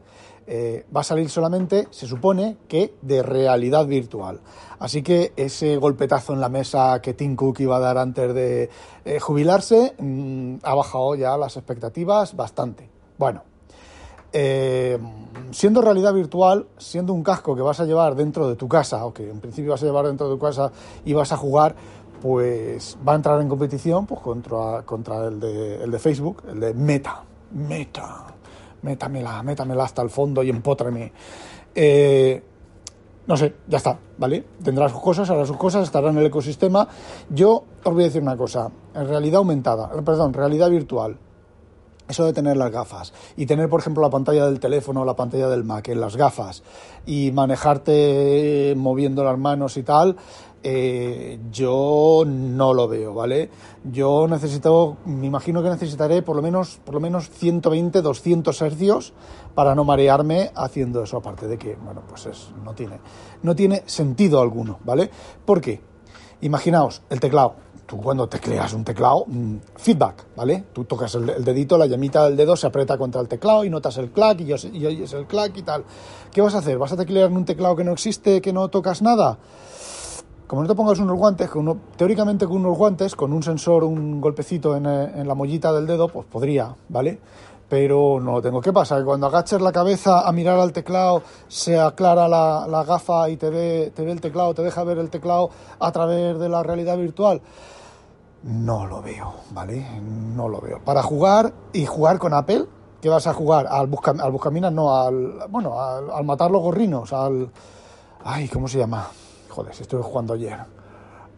Eh, 0.50 0.86
va 0.96 1.02
a 1.02 1.04
salir 1.04 1.30
solamente, 1.30 1.90
se 1.92 2.08
supone, 2.08 2.56
que 2.70 2.96
de 3.02 3.22
realidad 3.22 3.86
virtual. 3.86 4.40
Así 4.80 5.04
que 5.04 5.34
ese 5.36 5.76
golpetazo 5.76 6.32
en 6.32 6.40
la 6.40 6.48
mesa 6.48 7.02
que 7.02 7.14
Tim 7.14 7.36
Cook 7.36 7.60
iba 7.60 7.76
a 7.76 7.80
dar 7.80 7.98
antes 7.98 8.34
de 8.34 8.70
eh, 9.04 9.20
jubilarse 9.20 9.94
mm, 10.00 10.60
ha 10.64 10.74
bajado 10.74 11.16
ya 11.16 11.36
las 11.36 11.58
expectativas 11.58 12.34
bastante. 12.34 12.90
Bueno, 13.18 13.44
eh, 14.32 14.98
siendo 15.52 15.82
realidad 15.82 16.14
virtual, 16.14 16.68
siendo 16.78 17.12
un 17.12 17.24
casco 17.24 17.54
que 17.54 17.62
vas 17.62 17.82
a 17.82 17.86
llevar 17.86 18.16
dentro 18.16 18.48
de 18.48 18.56
tu 18.56 18.70
casa, 18.70 19.06
o 19.06 19.14
que 19.14 19.30
en 19.30 19.42
principio 19.42 19.72
vas 19.72 19.84
a 19.84 19.86
llevar 19.86 20.08
dentro 20.08 20.30
de 20.30 20.36
tu 20.36 20.40
casa 20.40 20.72
y 21.04 21.12
vas 21.12 21.34
a 21.34 21.38
jugar, 21.38 21.76
pues 22.22 22.98
va 23.06 23.12
a 23.12 23.16
entrar 23.18 23.42
en 23.42 23.50
competición 23.50 24.06
pues, 24.06 24.22
contra, 24.22 24.84
contra 24.84 25.26
el, 25.26 25.42
de, 25.42 25.84
el 25.84 25.92
de 25.92 26.00
Facebook, 26.00 26.44
el 26.48 26.62
de 26.62 26.74
Meta. 26.74 27.24
Meta 27.52 28.37
métamela, 28.82 29.42
métamela 29.44 29.84
hasta 29.84 30.02
el 30.02 30.10
fondo 30.10 30.44
y 30.44 30.50
empótrame. 30.50 31.12
Eh, 31.76 32.42
no 33.28 33.36
sé, 33.36 33.56
ya 33.68 33.78
está, 33.78 34.00
¿vale? 34.18 34.46
Tendrá 34.64 34.88
sus 34.88 35.02
cosas, 35.02 35.30
hará 35.30 35.46
sus 35.46 35.58
cosas, 35.58 35.84
estará 35.84 36.10
en 36.10 36.18
el 36.18 36.26
ecosistema. 36.26 36.88
Yo 37.30 37.66
os 37.84 37.94
voy 37.94 38.04
a 38.04 38.06
decir 38.08 38.22
una 38.22 38.38
cosa, 38.38 38.72
en 38.96 39.08
realidad 39.08 39.40
aumentada, 39.40 39.90
perdón, 40.04 40.34
realidad 40.34 40.70
virtual, 40.70 41.18
eso 42.08 42.26
de 42.26 42.34
tener 42.34 42.58
las 42.58 42.72
gafas 42.72 43.14
y 43.36 43.46
tener, 43.46 43.70
por 43.70 43.80
ejemplo, 43.80 44.02
la 44.02 44.10
pantalla 44.10 44.46
del 44.46 44.60
teléfono 44.60 45.02
o 45.02 45.06
la 45.06 45.16
pantalla 45.16 45.48
del 45.50 45.64
Mac 45.64 45.88
en 45.90 46.02
las 46.02 46.16
gafas 46.16 46.64
y 47.06 47.32
manejarte 47.32 48.74
moviendo 48.78 49.24
las 49.24 49.38
manos 49.38 49.78
y 49.78 49.84
tal, 49.84 50.16
eh, 50.64 51.40
yo 51.52 52.24
no 52.26 52.74
lo 52.74 52.88
veo, 52.88 53.14
¿vale? 53.14 53.50
Yo 53.84 54.28
necesito, 54.28 54.98
me 55.06 55.28
imagino 55.28 55.62
que 55.62 55.70
necesitaré 55.70 56.22
por 56.24 56.36
lo 56.36 56.42
menos, 56.42 56.80
por 56.84 56.96
lo 56.96 57.00
menos 57.00 57.30
120, 57.30 58.02
200 58.02 58.62
hercios 58.62 59.14
para 59.54 59.76
no 59.76 59.84
marearme 59.84 60.52
haciendo 60.56 61.04
eso, 61.04 61.18
aparte 61.18 61.48
de 61.48 61.58
que, 61.58 61.76
bueno, 61.76 62.02
pues 62.08 62.26
es, 62.26 62.50
no, 62.64 62.74
tiene, 62.74 63.00
no 63.44 63.56
tiene 63.56 63.84
sentido 63.86 64.42
alguno, 64.42 64.80
¿vale? 64.84 65.10
¿Por 65.46 65.62
qué? 65.62 65.82
Imaginaos 66.42 67.02
el 67.10 67.20
teclado. 67.20 67.67
Tú 67.88 67.98
cuando 67.98 68.28
tecleas 68.28 68.74
un 68.74 68.84
teclado, 68.84 69.24
mm, 69.28 69.56
feedback, 69.78 70.26
¿vale? 70.36 70.66
Tú 70.74 70.84
tocas 70.84 71.16
el, 71.16 71.44
dedito, 71.44 71.78
la 71.78 71.88
llamita 71.88 72.26
del 72.26 72.36
dedo 72.36 72.56
se 72.56 72.68
aprieta 72.68 72.98
contra 72.98 73.22
el 73.22 73.28
teclado 73.28 73.64
y 73.64 73.70
notas 73.70 73.98
el 73.98 74.12
clac 74.12 74.40
y, 74.42 74.52
y 74.78 74.86
oyes 74.86 75.14
el 75.14 75.26
clac 75.26 75.56
y 75.58 75.64
tal. 75.64 75.86
¿Qué 76.32 76.42
vas 76.42 76.54
a 76.54 76.60
hacer? 76.60 76.78
¿Vas 76.78 76.92
a 76.92 76.98
teclear 76.98 77.32
un 77.32 77.46
teclado 77.46 77.76
que 77.76 77.86
no 77.86 77.94
existe, 77.94 78.42
que 78.42 78.54
no 78.54 78.68
tocas 78.68 79.02
nada? 79.02 79.40
como 80.48 80.62
no 80.62 80.68
te 80.68 80.76
pongas 80.76 80.98
unos 81.00 81.18
guantes, 81.18 81.50
que 81.50 81.58
uno, 81.58 81.78
teóricamente 81.98 82.46
con 82.46 82.58
unos 82.58 82.78
guantes, 82.78 83.16
con 83.16 83.34
un 83.34 83.44
sensor, 83.44 83.84
un 83.84 84.22
golpecito 84.22 84.78
en, 84.78 84.86
eh, 84.86 85.24
la 85.26 85.36
mollita 85.36 85.74
del 85.74 85.86
dedo, 85.86 86.08
pues 86.08 86.26
podría, 86.26 86.74
¿vale? 86.88 87.20
Pero 87.68 88.22
no 88.22 88.32
lo 88.32 88.42
tengo. 88.42 88.62
¿Qué 88.62 88.72
pasa? 88.72 88.98
Que 88.98 89.04
cuando 89.04 89.28
agaches 89.28 89.60
la 89.60 89.74
cabeza 89.74 90.26
a 90.26 90.32
mirar 90.32 90.58
al 90.58 90.72
teclado, 90.72 91.22
se 91.50 91.78
aclara 91.78 92.30
la, 92.30 92.66
la 92.66 92.86
gafa 92.86 93.30
y 93.30 93.36
te 93.36 93.50
ve, 93.50 93.92
te 93.94 94.06
ve 94.06 94.14
el 94.14 94.22
teclado, 94.22 94.54
te 94.54 94.62
deja 94.62 94.86
ver 94.86 95.00
el 95.00 95.10
teclado 95.10 95.50
a 95.80 95.92
través 95.92 96.40
de 96.40 96.48
la 96.48 96.64
realidad 96.64 96.98
virtual. 96.98 97.42
No 98.44 98.86
lo 98.86 99.02
veo, 99.02 99.34
¿vale? 99.52 99.86
No 100.02 100.48
lo 100.48 100.62
veo. 100.62 100.80
Para 100.84 101.04
jugar 101.04 101.54
y 101.74 101.86
jugar 101.86 102.20
con 102.20 102.34
Apple, 102.34 102.66
¿qué 103.02 103.10
vas 103.10 103.28
a 103.28 103.34
jugar? 103.34 103.68
Al, 103.68 103.88
busca, 103.88 104.12
al 104.12 104.32
Buscaminas, 104.32 104.72
no, 104.72 104.96
al. 104.96 105.40
Bueno, 105.50 105.80
al, 105.80 106.24
matar 106.24 106.52
los 106.52 106.62
gorrinos, 106.62 107.12
al. 107.14 107.50
Ay, 108.24 108.48
¿cómo 108.48 108.68
se 108.68 108.80
llama? 108.80 109.08
joder, 109.58 109.74
si 109.74 109.82
estuve 109.82 110.04
jugando 110.04 110.36
ayer, 110.36 110.60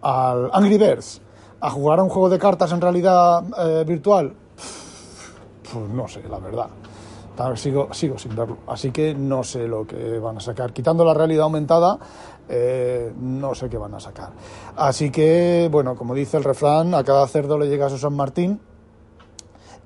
al 0.01 0.50
Angry 0.51 0.77
Birds, 0.77 1.22
a 1.62 1.70
jugar 1.70 2.00
a 2.00 2.03
un 2.03 2.10
juego 2.10 2.29
de 2.29 2.38
cartas 2.38 2.70
en 2.74 2.82
realidad 2.82 3.44
eh, 3.58 3.86
virtual, 3.88 4.34
pues 5.72 5.89
no 5.89 6.06
sé, 6.08 6.24
la 6.27 6.39
verdad. 6.39 6.68
Sigo, 7.56 7.94
sigo 7.94 8.18
sin 8.18 8.36
verlo. 8.36 8.58
Así 8.68 8.91
que 8.91 9.15
no 9.15 9.46
sé 9.46 9.65
lo 9.65 9.88
que 9.88 10.20
van 10.20 10.36
a 10.36 10.39
sacar. 10.41 10.74
Quitando 10.74 11.06
la 11.06 11.13
realidad 11.13 11.44
aumentada, 11.44 11.98
eh, 12.51 13.13
no 13.15 13.53
sé 13.53 13.70
qué 13.70 13.77
van 13.77 13.94
a 13.94 14.00
sacar. 14.00 14.32
Así 14.75 15.12
que, 15.12 15.70
bueno, 15.72 15.96
como 15.96 16.15
dice 16.15 16.38
el 16.38 16.44
refrán, 16.44 16.96
a 16.96 17.03
cada 17.03 17.27
cerdo 17.27 17.60
le 17.60 17.70
llega 17.70 17.86
a 17.86 17.89
su 17.89 18.00
San 18.00 18.15
Martín 18.15 18.60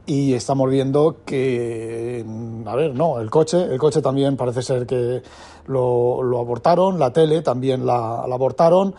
y 0.05 0.33
estamos 0.33 0.69
viendo 0.69 1.17
que, 1.25 2.25
a 2.65 2.75
ver, 2.75 2.95
no, 2.95 3.19
el 3.19 3.29
coche, 3.29 3.63
el 3.63 3.77
coche 3.77 4.01
también 4.01 4.37
parece 4.37 4.61
ser 4.61 4.85
que 4.85 5.21
lo, 5.67 6.39
abortaron, 6.39 6.97
la 6.99 7.11
tele 7.11 7.41
también 7.41 7.85
la, 7.85 8.21
abortaron. 8.21 8.95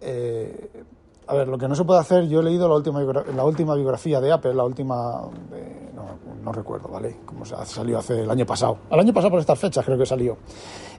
Eh, 0.00 0.84
a 1.26 1.34
ver, 1.34 1.48
lo 1.48 1.58
que 1.58 1.68
no 1.68 1.74
se 1.74 1.84
puede 1.84 2.00
hacer, 2.00 2.28
yo 2.28 2.40
he 2.40 2.42
leído 2.42 2.68
la 2.68 2.76
última, 2.76 3.02
la 3.02 3.44
última 3.44 3.74
biografía 3.74 4.20
de 4.20 4.30
Apple, 4.30 4.54
la 4.54 4.64
última, 4.64 5.22
no, 6.44 6.52
recuerdo, 6.52 6.88
¿vale? 6.88 7.16
Como 7.26 7.44
salió 7.44 7.98
hace 7.98 8.22
el 8.22 8.30
año 8.30 8.46
pasado. 8.46 8.78
El 8.90 9.00
año 9.00 9.12
pasado 9.12 9.30
por 9.30 9.40
estas 9.40 9.58
fechas 9.58 9.84
creo 9.84 9.98
que 9.98 10.06
salió. 10.06 10.36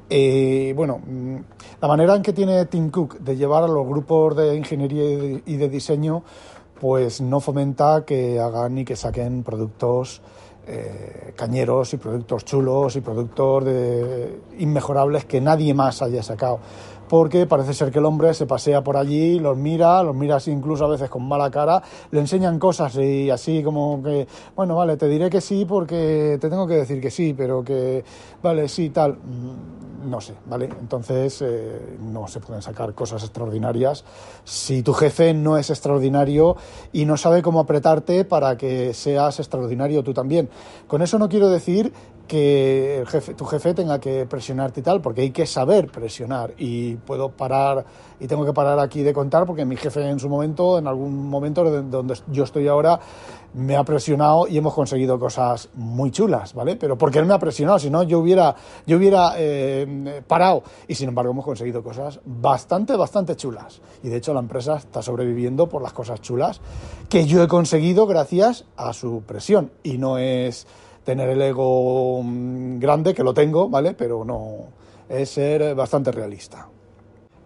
Eh, 0.09 0.73
bueno, 0.75 0.99
mm, 1.05 1.35
la 1.81 1.87
manera 1.87 2.15
en 2.15 2.21
que 2.21 2.33
tiene 2.33 2.65
Tim 2.65 2.89
Cook 2.89 3.19
de 3.19 3.35
llevar 3.35 3.63
a 3.63 3.67
los 3.67 3.85
grupos 3.85 4.35
de 4.37 4.55
ingeniería 4.55 5.41
y 5.45 5.57
de 5.57 5.69
diseño 5.69 6.23
pues 6.79 7.21
no 7.21 7.39
fomenta 7.39 8.05
que 8.05 8.39
hagan 8.39 8.77
y 8.77 8.85
que 8.85 8.95
saquen 8.95 9.43
productos 9.43 10.21
eh, 10.67 11.33
cañeros 11.35 11.93
y 11.93 11.97
productos 11.97 12.43
chulos 12.43 12.95
y 12.97 13.01
productos 13.01 13.63
de, 13.63 14.41
inmejorables 14.59 15.25
que 15.25 15.39
nadie 15.39 15.73
más 15.73 16.01
haya 16.01 16.21
sacado. 16.21 16.59
Porque 17.07 17.45
parece 17.45 17.73
ser 17.73 17.91
que 17.91 17.99
el 17.99 18.05
hombre 18.05 18.33
se 18.33 18.45
pasea 18.45 18.83
por 18.83 18.97
allí, 18.97 19.39
los 19.39 19.57
mira, 19.57 20.03
los 20.03 20.15
mira 20.15 20.37
así 20.37 20.51
incluso 20.51 20.85
a 20.85 20.89
veces 20.89 21.09
con 21.09 21.27
mala 21.27 21.49
cara, 21.49 21.81
le 22.11 22.19
enseñan 22.19 22.59
cosas 22.59 22.95
y 22.97 23.29
así 23.29 23.63
como 23.63 24.01
que, 24.03 24.27
bueno, 24.55 24.75
vale, 24.75 24.97
te 24.97 25.07
diré 25.07 25.29
que 25.29 25.41
sí 25.41 25.65
porque 25.65 26.37
te 26.39 26.49
tengo 26.49 26.67
que 26.67 26.75
decir 26.75 27.01
que 27.01 27.11
sí, 27.11 27.33
pero 27.33 27.63
que, 27.63 28.03
vale, 28.41 28.67
sí, 28.67 28.89
tal, 28.89 29.13
mm, 29.13 30.09
no 30.09 30.21
sé, 30.21 30.33
¿vale? 30.45 30.69
Entonces 30.79 31.41
eh, 31.41 31.97
no 31.99 32.27
se 32.27 32.39
pueden 32.39 32.61
sacar 32.61 32.93
cosas 32.93 33.23
extraordinarias 33.23 34.03
si 34.43 34.81
tu 34.83 34.93
jefe 34.93 35.33
no 35.33 35.57
es 35.57 35.69
extraordinario 35.69 36.55
y 36.93 37.05
no 37.05 37.17
sabe 37.17 37.41
cómo 37.41 37.59
apretarte 37.59 38.25
para 38.25 38.57
que 38.57 38.93
seas 38.93 39.39
extraordinario 39.39 40.03
tú 40.03 40.13
también. 40.13 40.49
Con 40.87 41.01
eso 41.01 41.19
no 41.19 41.29
quiero 41.29 41.49
decir 41.49 41.93
que 42.27 42.99
el 42.99 43.07
jefe, 43.07 43.33
tu 43.33 43.45
jefe 43.45 43.73
tenga 43.73 43.99
que 43.99 44.25
presionarte 44.25 44.81
y 44.81 44.83
tal, 44.83 45.01
porque 45.01 45.21
hay 45.21 45.31
que 45.31 45.45
saber 45.45 45.87
presionar. 45.87 46.53
Y 46.57 46.95
puedo 46.95 47.29
parar, 47.29 47.85
y 48.19 48.27
tengo 48.27 48.45
que 48.45 48.53
parar 48.53 48.79
aquí 48.79 49.03
de 49.03 49.13
contar, 49.13 49.45
porque 49.45 49.65
mi 49.65 49.77
jefe 49.77 50.07
en 50.07 50.19
su 50.19 50.29
momento, 50.29 50.77
en 50.77 50.87
algún 50.87 51.27
momento 51.27 51.63
donde 51.63 52.15
yo 52.27 52.43
estoy 52.43 52.67
ahora, 52.67 52.99
me 53.53 53.75
ha 53.75 53.83
presionado 53.83 54.47
y 54.47 54.57
hemos 54.57 54.73
conseguido 54.73 55.17
cosas 55.17 55.69
muy 55.73 56.11
chulas, 56.11 56.53
¿vale? 56.53 56.75
Pero 56.75 56.97
porque 56.97 57.19
él 57.19 57.25
me 57.25 57.33
ha 57.33 57.39
presionado, 57.39 57.79
si 57.79 57.89
no 57.89 58.03
yo 58.03 58.19
hubiera, 58.19 58.55
yo 58.85 58.97
hubiera 58.97 59.33
eh, 59.37 60.21
parado. 60.27 60.63
Y 60.87 60.95
sin 60.95 61.09
embargo 61.09 61.31
hemos 61.31 61.45
conseguido 61.45 61.81
cosas 61.81 62.19
bastante, 62.25 62.95
bastante 62.95 63.35
chulas. 63.35 63.81
Y 64.03 64.09
de 64.09 64.17
hecho 64.17 64.33
la 64.33 64.41
empresa 64.41 64.75
está 64.75 65.01
sobreviviendo 65.01 65.67
por 65.67 65.81
las 65.81 65.93
cosas 65.93 66.21
chulas 66.21 66.61
que 67.09 67.25
yo 67.25 67.41
he 67.41 67.47
conseguido 67.47 68.05
gracias 68.05 68.65
a 68.75 68.93
su 68.93 69.23
presión. 69.25 69.71
Y 69.81 69.97
no 69.97 70.17
es 70.17 70.67
tener 71.07 71.29
el 71.29 71.41
ego 71.41 72.21
mm, 72.21 72.79
grande, 72.79 73.13
que 73.13 73.23
lo 73.23 73.33
tengo, 73.33 73.69
¿vale? 73.69 73.93
Pero 73.93 74.25
no, 74.25 74.57
es 75.07 75.29
ser 75.29 75.73
bastante 75.73 76.11
realista. 76.11 76.67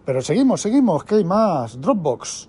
Pero 0.04 0.20
seguimos, 0.20 0.60
seguimos, 0.60 1.04
¿qué 1.04 1.14
hay 1.14 1.24
más? 1.24 1.80
Dropbox. 1.80 2.48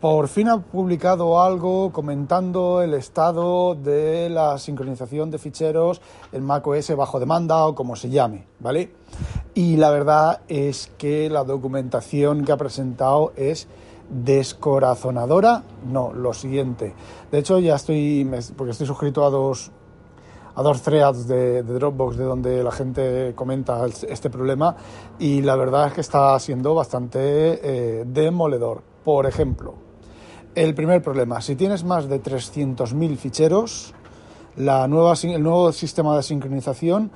Por 0.00 0.28
fin 0.28 0.48
ha 0.48 0.60
publicado 0.60 1.42
algo 1.42 1.90
comentando 1.90 2.82
el 2.82 2.94
estado 2.94 3.74
de 3.74 4.30
la 4.30 4.58
sincronización 4.58 5.32
de 5.32 5.38
ficheros 5.38 6.00
en 6.30 6.44
macOS 6.44 6.94
bajo 6.94 7.18
demanda 7.18 7.66
o 7.66 7.74
como 7.74 7.96
se 7.96 8.08
llame, 8.08 8.46
¿vale? 8.60 8.92
Y 9.54 9.76
la 9.76 9.90
verdad 9.90 10.42
es 10.46 10.88
que 10.98 11.30
la 11.30 11.42
documentación 11.42 12.44
que 12.44 12.52
ha 12.52 12.56
presentado 12.56 13.32
es 13.34 13.66
descorazonadora. 14.08 15.64
No, 15.84 16.12
lo 16.12 16.32
siguiente. 16.32 16.94
De 17.32 17.40
hecho, 17.40 17.58
ya 17.58 17.74
estoy, 17.74 18.24
porque 18.56 18.70
estoy 18.70 18.86
suscrito 18.86 19.24
a 19.24 19.30
dos 19.30 19.72
a 20.54 20.62
dos 20.62 20.82
threads 20.82 21.26
de, 21.26 21.62
Dropbox 21.62 22.16
de 22.16 22.24
donde 22.24 22.62
la 22.62 22.72
gente 22.72 23.32
comenta 23.34 23.84
este 23.86 24.30
problema 24.30 24.76
y 25.18 25.42
la 25.42 25.56
verdad 25.56 25.88
es 25.88 25.92
que 25.94 26.00
está 26.00 26.38
siendo 26.38 26.74
bastante 26.74 27.20
eh, 27.20 28.04
demoledor. 28.06 28.82
Por 29.04 29.26
ejemplo, 29.26 29.74
el 30.54 30.74
primer 30.74 31.02
problema, 31.02 31.40
si 31.40 31.56
tienes 31.56 31.84
más 31.84 32.08
de 32.08 32.22
300.000 32.22 33.16
ficheros, 33.16 33.94
la 34.56 34.86
nueva, 34.86 35.14
el 35.22 35.42
nuevo 35.42 35.72
sistema 35.72 36.14
de 36.16 36.22
sincronización 36.22 37.10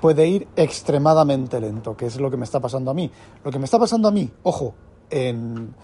puede 0.00 0.26
ir 0.26 0.48
extremadamente 0.56 1.60
lento, 1.60 1.96
que 1.96 2.06
es 2.06 2.18
lo 2.18 2.30
que 2.30 2.36
me 2.36 2.44
está 2.44 2.60
pasando 2.60 2.90
a 2.90 2.94
mí. 2.94 3.10
Lo 3.44 3.50
que 3.50 3.58
me 3.58 3.66
está 3.66 3.78
pasando 3.78 4.08
a 4.08 4.10
mí, 4.10 4.30
ojo, 4.42 4.74
en, 5.10 5.74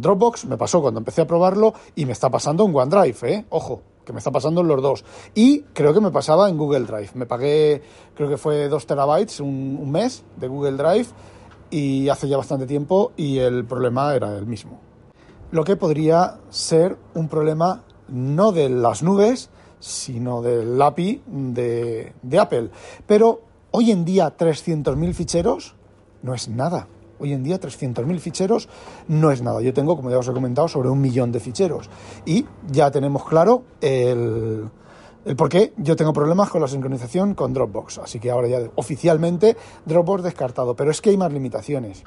Dropbox 0.00 0.46
me 0.46 0.56
pasó 0.56 0.80
cuando 0.80 0.98
empecé 0.98 1.22
a 1.22 1.26
probarlo 1.26 1.74
y 1.94 2.06
me 2.06 2.12
está 2.12 2.30
pasando 2.30 2.64
en 2.64 2.74
OneDrive, 2.74 3.34
¿eh? 3.34 3.46
Ojo, 3.50 3.82
que 4.04 4.12
me 4.12 4.18
está 4.18 4.30
pasando 4.30 4.60
en 4.60 4.68
los 4.68 4.82
dos. 4.82 5.04
Y 5.34 5.60
creo 5.72 5.94
que 5.94 6.00
me 6.00 6.10
pasaba 6.10 6.48
en 6.48 6.56
Google 6.56 6.86
Drive. 6.86 7.10
Me 7.14 7.26
pagué, 7.26 7.82
creo 8.14 8.28
que 8.28 8.36
fue 8.36 8.68
2 8.68 8.86
terabytes 8.86 9.40
un, 9.40 9.90
mes 9.90 10.24
de 10.36 10.48
Google 10.48 10.76
Drive 10.76 11.08
y 11.70 12.08
hace 12.08 12.28
ya 12.28 12.36
bastante 12.36 12.66
tiempo 12.66 13.12
y 13.16 13.38
el 13.38 13.64
problema 13.64 14.14
era 14.14 14.36
el 14.36 14.46
mismo. 14.46 14.80
Lo 15.50 15.64
que 15.64 15.76
podría 15.76 16.38
ser 16.50 16.96
un 17.14 17.28
problema 17.28 17.84
no 18.08 18.52
de 18.52 18.68
las 18.68 19.02
nubes, 19.02 19.50
sino 19.80 20.42
del 20.42 20.80
API 20.80 21.22
de, 21.26 22.14
de 22.22 22.38
Apple. 22.38 22.70
Pero 23.06 23.42
hoy 23.70 23.90
en 23.90 24.04
día 24.04 24.36
300.000 24.36 25.12
ficheros 25.14 25.74
no 26.22 26.34
es 26.34 26.48
nada. 26.48 26.88
Hoy 27.22 27.32
en 27.34 27.44
día 27.44 27.60
300.000 27.60 28.18
ficheros 28.18 28.68
no 29.06 29.30
es 29.30 29.42
nada. 29.42 29.60
Yo 29.60 29.72
tengo, 29.72 29.94
como 29.94 30.10
ya 30.10 30.18
os 30.18 30.26
he 30.26 30.32
comentado, 30.32 30.66
sobre 30.66 30.88
un 30.88 31.00
millón 31.00 31.30
de 31.30 31.38
ficheros. 31.38 31.88
Y 32.26 32.46
ya 32.68 32.90
tenemos 32.90 33.24
claro 33.24 33.62
el, 33.80 34.68
el 35.24 35.36
por 35.36 35.48
qué 35.48 35.72
yo 35.76 35.94
tengo 35.94 36.12
problemas 36.12 36.50
con 36.50 36.60
la 36.60 36.66
sincronización 36.66 37.34
con 37.34 37.52
Dropbox. 37.52 37.98
Así 37.98 38.18
que 38.18 38.32
ahora 38.32 38.48
ya 38.48 38.58
oficialmente 38.74 39.56
Dropbox 39.86 40.24
descartado. 40.24 40.74
Pero 40.74 40.90
es 40.90 41.00
que 41.00 41.10
hay 41.10 41.16
más 41.16 41.32
limitaciones. 41.32 42.02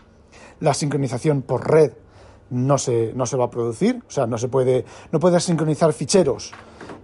La 0.60 0.74
sincronización 0.74 1.43
por 1.43 1.65
red 1.72 1.93
no 2.50 2.77
se, 2.77 3.13
no 3.15 3.25
se 3.25 3.38
va 3.38 3.45
a 3.45 3.50
producir. 3.50 4.03
O 4.05 4.12
sea, 4.12 4.27
no 4.27 4.38
se 4.38 4.50
puede, 4.50 4.84
no 5.13 5.22
puedes 5.22 5.45
sincronizar 5.45 5.93
ficheros 5.93 6.51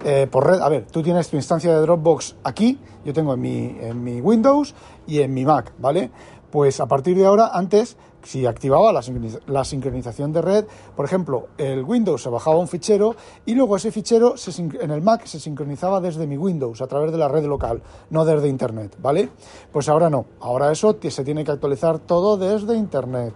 eh, 0.04 0.28
por 0.30 0.48
red. 0.48 0.60
A 0.60 0.68
ver, 0.68 0.86
tú 0.88 1.02
tienes 1.02 1.30
tu 1.30 1.38
instancia 1.38 1.74
de 1.74 1.80
Dropbox 1.80 2.36
aquí, 2.44 2.78
yo 3.06 3.14
tengo 3.14 3.34
en 3.36 3.40
mi, 3.42 3.78
en 3.80 4.04
mi 4.04 4.20
Windows 4.20 4.76
y 5.08 5.22
en 5.22 5.34
mi 5.34 5.46
Mac, 5.46 5.74
¿vale? 5.78 6.12
Pues 6.52 6.82
a 6.82 6.86
partir 6.86 7.18
de 7.18 7.26
ahora, 7.26 7.52
antes, 7.54 7.96
si 8.24 8.46
activaba 8.46 8.92
la, 8.92 9.64
sincronización 9.64 10.34
de 10.34 10.42
red, 10.42 10.66
por 10.98 11.06
ejemplo, 11.06 11.48
el 11.58 11.84
Windows 11.84 12.22
se 12.22 12.30
bajaba 12.30 12.58
un 12.58 12.68
fichero 12.68 13.16
y 13.46 13.56
luego 13.56 13.78
ese 13.78 13.92
fichero 13.92 14.36
en 14.82 14.92
el 14.92 15.02
Mac 15.02 15.26
se 15.26 15.40
sincronizaba 15.40 16.02
desde 16.02 16.28
mi 16.28 16.38
Windows 16.38 16.82
a 16.82 16.88
través 16.88 17.14
de 17.14 17.18
la 17.18 17.30
red 17.30 17.46
local, 17.46 17.82
no 18.10 18.26
desde 18.26 18.50
Internet, 18.50 18.98
¿vale? 19.02 19.30
Pues 19.72 19.88
ahora 19.88 20.10
no, 20.10 20.26
ahora 20.42 20.72
eso 20.72 20.98
se 21.02 21.24
tiene 21.24 21.46
que 21.46 21.52
actualizar 21.52 22.00
todo 22.00 22.36
desde 22.36 22.76
Internet. 22.76 23.34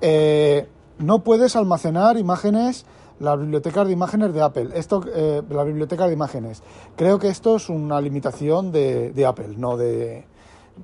Eh, 0.00 0.66
no 0.98 1.22
puedes 1.22 1.56
almacenar 1.56 2.16
imágenes 2.16 2.86
la 3.18 3.36
biblioteca 3.36 3.84
de 3.84 3.92
imágenes 3.92 4.32
de 4.32 4.42
Apple. 4.42 4.70
Esto, 4.74 5.02
eh, 5.14 5.42
la 5.48 5.64
biblioteca 5.64 6.06
de 6.06 6.12
imágenes. 6.12 6.62
Creo 6.96 7.18
que 7.18 7.28
esto 7.28 7.56
es 7.56 7.68
una 7.68 8.00
limitación 8.00 8.72
de 8.72 9.26
Apple, 9.26 9.54
no 9.56 9.76
de, 9.76 10.26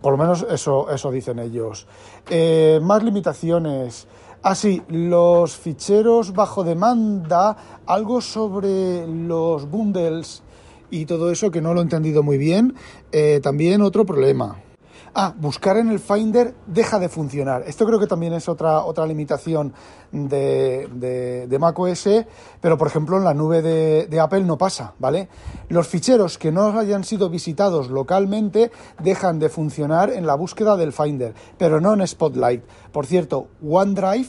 por 0.01 0.13
lo 0.13 0.19
menos 0.19 0.47
eso, 0.51 0.91
eso 0.91 1.11
dicen 1.11 1.39
ellos. 1.39 1.87
Eh, 2.31 2.81
más 2.83 3.03
limitaciones. 3.03 4.07
Ah, 4.43 4.55
sí, 4.55 4.83
los 4.89 5.57
ficheros 5.57 6.33
bajo 6.33 6.65
demanda, 6.65 7.57
algo 7.87 8.21
sobre 8.21 9.07
los 9.07 9.71
bundles 9.71 10.43
y 10.91 11.07
todo 11.07 11.31
eso 11.31 11.51
que 11.51 11.61
no 11.61 11.75
lo 11.75 11.81
he 11.81 11.83
entendido 11.85 12.23
muy 12.23 12.39
bien. 12.39 12.75
Eh, 13.13 13.41
también 13.43 13.83
otro 13.83 14.05
problema. 14.05 14.57
Ah, 15.15 15.35
buscar 15.37 15.77
en 15.77 15.91
el 15.91 15.99
Finder 15.99 16.55
deja 16.67 16.99
de 16.99 17.11
funcionar. 17.11 17.65
Esto 17.67 17.85
creo 17.85 18.01
que 18.01 18.07
también 18.07 18.33
es 18.33 18.49
otra, 18.49 18.83
otra 18.83 19.05
limitación 19.05 19.75
de, 20.11 20.89
de, 20.91 21.47
de 21.47 21.59
macOS, 21.59 22.09
pero 22.63 22.79
por 22.79 22.87
ejemplo 22.87 23.19
en 23.19 23.25
la 23.25 23.35
nube 23.35 23.61
de, 23.61 24.07
de, 24.07 24.21
Apple 24.21 24.41
no 24.45 24.57
pasa, 24.57 24.95
¿vale? 24.99 25.29
Los 25.69 25.87
ficheros 25.87 26.39
que 26.39 26.51
no 26.51 26.79
hayan 26.79 27.05
sido 27.05 27.29
visitados 27.29 27.91
localmente 27.91 28.73
dejan 29.03 29.39
de 29.39 29.51
funcionar 29.51 30.09
en 30.09 30.27
la 30.27 30.35
búsqueda 30.35 30.79
del 30.79 30.95
Finder, 30.95 31.35
pero 31.59 31.79
no 31.79 31.93
en 31.93 32.07
Spotlight. 32.07 32.65
Por 32.91 33.05
cierto, 33.05 33.49
OneDrive, 33.63 34.29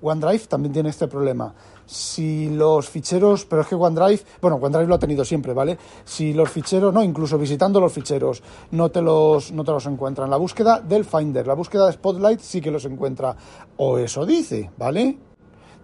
OneDrive 0.00 0.46
también 0.46 0.72
tiene 0.72 0.88
este 0.88 1.08
problema 1.08 1.54
si 1.86 2.48
los 2.50 2.88
ficheros, 2.88 3.44
pero 3.44 3.62
es 3.62 3.68
que 3.68 3.74
OneDrive, 3.74 4.22
bueno, 4.40 4.56
OneDrive 4.56 4.86
lo 4.86 4.94
ha 4.94 4.98
tenido 4.98 5.24
siempre, 5.24 5.52
¿vale? 5.52 5.78
Si 6.04 6.32
los 6.32 6.50
ficheros, 6.50 6.92
no, 6.92 7.02
incluso 7.02 7.38
visitando 7.38 7.80
los 7.80 7.92
ficheros, 7.92 8.42
no 8.70 8.90
te 8.90 9.02
los, 9.02 9.52
no 9.52 9.64
te 9.64 9.72
los 9.72 9.86
encuentran. 9.86 10.30
La 10.30 10.36
búsqueda 10.36 10.80
del 10.80 11.04
Finder, 11.04 11.46
la 11.46 11.54
búsqueda 11.54 11.86
de 11.86 11.92
Spotlight 11.92 12.40
sí 12.40 12.60
que 12.60 12.70
los 12.70 12.84
encuentra, 12.84 13.36
o 13.76 13.98
eso 13.98 14.24
dice, 14.26 14.70
¿vale? 14.78 15.18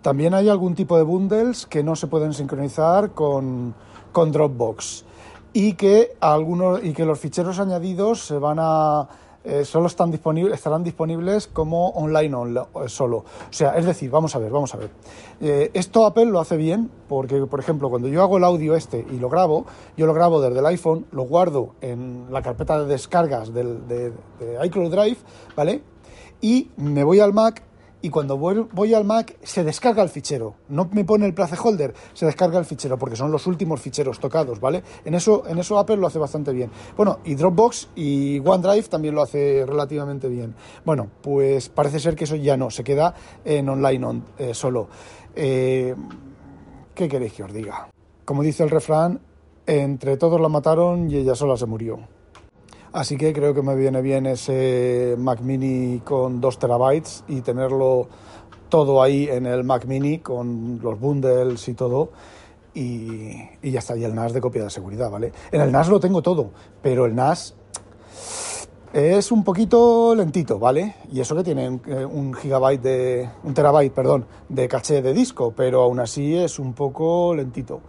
También 0.02 0.34
hay 0.34 0.48
algún 0.48 0.74
tipo 0.74 0.96
de 0.96 1.02
bundles 1.02 1.66
que 1.66 1.82
no 1.82 1.96
se 1.96 2.06
pueden 2.06 2.32
sincronizar 2.32 3.10
con, 3.10 3.74
con 4.12 4.30
Dropbox 4.30 5.04
y 5.52 5.72
que, 5.74 6.16
algunos, 6.20 6.84
y 6.84 6.92
que 6.92 7.04
los 7.04 7.18
ficheros 7.18 7.58
añadidos 7.58 8.24
se 8.24 8.38
van 8.38 8.58
a 8.60 9.08
eh, 9.44 9.64
solo 9.64 9.86
están 9.86 10.10
disponibles, 10.10 10.54
estarán 10.54 10.82
disponibles 10.82 11.46
como 11.46 11.90
online 11.90 12.60
eh, 12.60 12.88
solo. 12.88 13.18
O 13.18 13.52
sea, 13.52 13.76
es 13.76 13.84
decir, 13.84 14.10
vamos 14.10 14.34
a 14.34 14.38
ver, 14.38 14.50
vamos 14.50 14.74
a 14.74 14.78
ver. 14.78 14.90
Eh, 15.40 15.70
esto 15.74 16.04
Apple 16.06 16.26
lo 16.26 16.40
hace 16.40 16.56
bien 16.56 16.90
porque, 17.08 17.46
por 17.46 17.60
ejemplo, 17.60 17.88
cuando 17.88 18.08
yo 18.08 18.22
hago 18.22 18.38
el 18.38 18.44
audio 18.44 18.74
este 18.74 19.06
y 19.10 19.18
lo 19.18 19.28
grabo, 19.28 19.64
yo 19.96 20.06
lo 20.06 20.14
grabo 20.14 20.40
desde 20.40 20.58
el 20.58 20.66
iPhone, 20.66 21.06
lo 21.12 21.22
guardo 21.22 21.74
en 21.80 22.26
la 22.30 22.42
carpeta 22.42 22.78
de 22.80 22.86
descargas 22.86 23.54
del, 23.54 23.86
de, 23.86 24.10
de 24.40 24.66
iCloud 24.66 24.90
Drive, 24.90 25.18
¿vale? 25.56 25.82
Y 26.40 26.70
me 26.76 27.04
voy 27.04 27.20
al 27.20 27.32
Mac 27.32 27.62
y 28.00 28.10
cuando 28.10 28.38
voy, 28.38 28.94
al 28.94 29.04
Mac 29.04 29.36
se 29.42 29.64
descarga 29.64 30.02
el 30.02 30.08
fichero. 30.08 30.54
No 30.68 30.88
me 30.92 31.04
pone 31.04 31.26
el 31.26 31.34
placeholder, 31.34 31.94
se 32.12 32.26
descarga 32.26 32.58
el 32.58 32.64
fichero 32.64 32.96
porque 32.98 33.16
son 33.16 33.32
los 33.32 33.46
últimos 33.46 33.80
ficheros 33.80 34.20
tocados, 34.20 34.60
¿vale? 34.60 34.82
En 35.04 35.14
eso, 35.14 35.44
en 35.48 35.58
eso 35.58 35.78
Apple 35.78 35.96
lo 35.96 36.06
hace 36.06 36.18
bastante 36.18 36.52
bien. 36.52 36.70
Bueno, 36.96 37.18
y 37.24 37.34
Dropbox 37.34 37.90
y 37.96 38.38
OneDrive 38.38 38.88
también 38.88 39.14
lo 39.14 39.22
hace 39.22 39.64
relativamente 39.66 40.28
bien. 40.28 40.54
Bueno, 40.84 41.08
pues 41.22 41.68
parece 41.68 41.98
ser 41.98 42.14
que 42.14 42.24
eso 42.24 42.36
ya 42.36 42.56
no, 42.56 42.70
se 42.70 42.84
queda 42.84 43.14
en 43.44 43.68
online 43.68 44.22
eh, 44.38 44.54
solo. 44.54 44.88
Eh, 45.34 45.94
¿Qué 46.94 47.08
queréis 47.08 47.32
que 47.32 47.42
os 47.42 47.52
diga? 47.52 47.88
Como 48.24 48.42
dice 48.42 48.62
el 48.62 48.70
refrán, 48.70 49.20
entre 49.66 50.16
todos 50.16 50.40
la 50.40 50.48
mataron 50.48 51.10
y 51.10 51.16
ella 51.16 51.34
sola 51.34 51.56
se 51.56 51.66
murió. 51.66 52.17
Así 52.98 53.16
que 53.16 53.32
creo 53.32 53.54
que 53.54 53.62
me 53.62 53.76
viene 53.76 54.02
bien 54.02 54.26
ese 54.26 55.14
Mac 55.16 55.40
Mini 55.40 56.00
con 56.00 56.40
2 56.40 56.58
terabytes 56.58 57.22
y 57.28 57.42
tenerlo 57.42 58.08
todo 58.68 59.00
ahí 59.00 59.28
en 59.30 59.46
el 59.46 59.62
Mac 59.62 59.84
Mini 59.84 60.18
con 60.18 60.80
los 60.82 60.98
bundles 60.98 61.68
y 61.68 61.74
todo. 61.74 62.10
Y, 62.74 63.36
y 63.62 63.70
ya 63.70 63.78
está, 63.78 63.96
y 63.96 64.02
el 64.02 64.16
NAS 64.16 64.32
de 64.32 64.40
copia 64.40 64.64
de 64.64 64.70
seguridad, 64.70 65.12
¿vale? 65.12 65.32
En 65.52 65.60
el 65.60 65.70
NAS 65.70 65.88
lo 65.88 66.00
tengo 66.00 66.22
todo, 66.22 66.50
pero 66.82 67.06
el 67.06 67.14
NAS 67.14 67.54
es 68.92 69.30
un 69.30 69.44
poquito 69.44 70.16
lentito, 70.16 70.58
¿vale? 70.58 70.96
Y 71.12 71.20
eso 71.20 71.36
que 71.36 71.44
tiene 71.44 71.68
un, 71.68 72.34
gigabyte 72.34 72.82
de. 72.82 73.30
un 73.44 73.54
terabyte, 73.54 73.92
perdón, 73.92 74.26
de 74.48 74.66
caché 74.66 75.02
de 75.02 75.14
disco, 75.14 75.52
pero 75.56 75.82
aún 75.82 76.00
así 76.00 76.34
es 76.34 76.58
un 76.58 76.72
poco 76.72 77.32
lentito. 77.32 77.80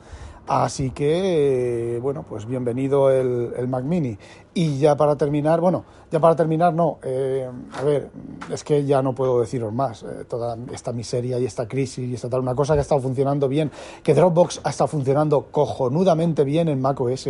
Así 0.46 0.90
que, 0.90 2.00
bueno, 2.02 2.26
pues 2.28 2.48
bienvenido 2.48 3.12
el 3.12 3.68
Mac 3.68 3.84
Mini. 3.84 4.18
Y 4.60 4.78
ya 4.78 4.98
para 4.98 5.16
terminar, 5.16 5.62
bueno, 5.62 5.86
ya 6.12 6.20
para 6.20 6.36
terminar, 6.36 6.74
no, 6.74 7.00
eh, 7.02 7.48
a 7.72 7.82
ver, 7.82 8.10
es 8.52 8.66
que 8.66 8.84
ya 8.84 9.02
no 9.02 9.16
puedo 9.16 9.40
deciros 9.40 9.72
más. 9.72 10.04
Eh, 10.04 10.26
toda 10.28 10.58
esta 10.74 10.92
miseria 10.92 11.40
y 11.40 11.46
esta 11.46 11.66
crisis 11.66 12.10
y 12.10 12.16
esta 12.16 12.28
tal, 12.28 12.42
una 12.42 12.56
cosa 12.56 12.74
que 12.74 12.80
ha 12.80 12.82
estado 12.82 13.00
funcionando 13.00 13.48
bien, 13.48 13.72
que 14.04 14.14
Dropbox 14.14 14.60
ha 14.66 14.72
estado 14.72 14.90
funcionando 14.90 15.46
cojonudamente 15.50 16.44
bien 16.44 16.68
en 16.68 16.82
macOS. 16.82 17.30